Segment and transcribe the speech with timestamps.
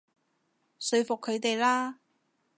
[0.79, 1.99] 說服佢哋啦